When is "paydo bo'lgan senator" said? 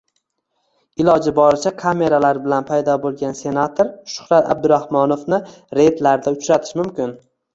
2.71-3.91